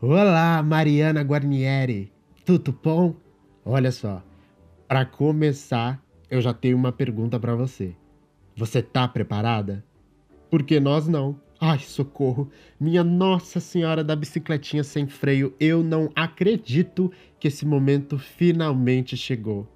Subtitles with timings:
[0.00, 2.12] Olá, Mariana Guarnieri.
[2.44, 3.16] Tudo bom?
[3.64, 4.22] Olha só,
[4.86, 6.00] para começar,
[6.30, 7.96] eu já tenho uma pergunta para você.
[8.56, 9.84] Você tá preparada?
[10.48, 11.40] Porque nós não.
[11.60, 12.48] Ai, socorro!
[12.78, 19.66] Minha Nossa Senhora da bicicletinha sem freio, eu não acredito que esse momento finalmente chegou.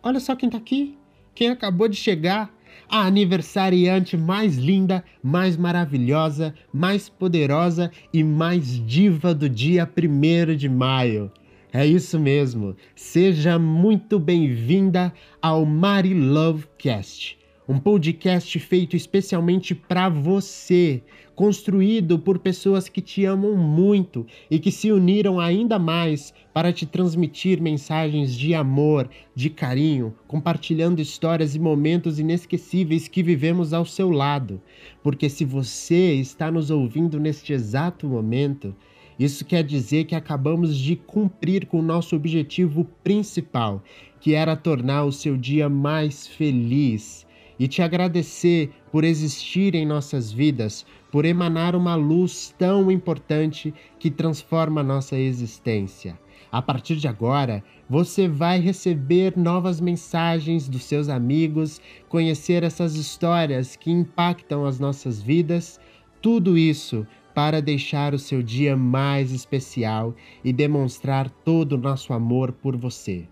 [0.00, 0.96] Olha só quem tá aqui.
[1.34, 2.54] Quem acabou de chegar
[2.88, 10.68] a aniversariante mais linda, mais maravilhosa, mais poderosa e mais diva do dia 1 de
[10.68, 11.30] maio.
[11.72, 12.76] É isso mesmo.
[12.94, 21.02] Seja muito bem-vinda ao Mari Love Cast, um podcast feito especialmente para você
[21.34, 26.84] construído por pessoas que te amam muito e que se uniram ainda mais para te
[26.84, 34.10] transmitir mensagens de amor, de carinho, compartilhando histórias e momentos inesquecíveis que vivemos ao seu
[34.10, 34.60] lado.
[35.02, 38.76] Porque se você está nos ouvindo neste exato momento,
[39.18, 43.82] isso quer dizer que acabamos de cumprir com o nosso objetivo principal,
[44.20, 47.26] que era tornar o seu dia mais feliz
[47.58, 54.10] e te agradecer por existir em nossas vidas, por emanar uma luz tão importante que
[54.10, 56.18] transforma nossa existência.
[56.50, 63.76] A partir de agora, você vai receber novas mensagens dos seus amigos, conhecer essas histórias
[63.76, 65.80] que impactam as nossas vidas,
[66.22, 72.52] tudo isso para deixar o seu dia mais especial e demonstrar todo o nosso amor
[72.52, 73.26] por você.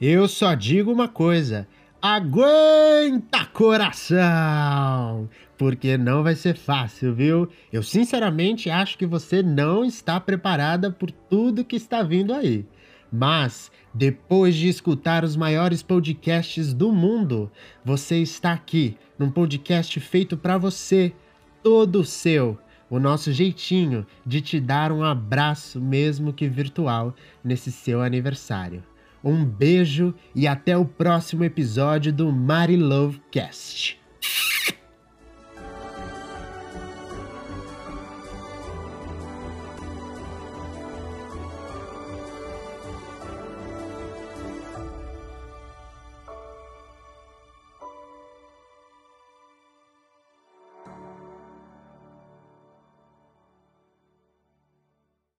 [0.00, 1.68] Eu só digo uma coisa:
[2.00, 5.28] Aguenta coração!
[5.56, 7.48] Porque não vai ser fácil, viu?
[7.72, 12.66] Eu sinceramente acho que você não está preparada por tudo que está vindo aí.
[13.10, 17.50] Mas, depois de escutar os maiores podcasts do mundo,
[17.82, 21.12] você está aqui num podcast feito para você,
[21.62, 22.58] todo seu.
[22.90, 28.84] O nosso jeitinho de te dar um abraço, mesmo que virtual, nesse seu aniversário.
[29.26, 33.98] Um beijo e até o próximo episódio do Mari Love Cast.